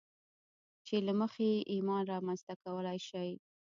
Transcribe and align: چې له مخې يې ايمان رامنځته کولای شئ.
چې 0.87 0.95
له 1.07 1.13
مخې 1.19 1.45
يې 1.55 1.61
ايمان 1.73 2.01
رامنځته 2.13 2.53
کولای 2.63 2.97
شئ. 3.07 3.31